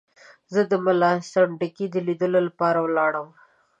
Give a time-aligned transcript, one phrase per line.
[0.53, 3.27] زه د ملا سنډکي د لیدلو لپاره ولاړم.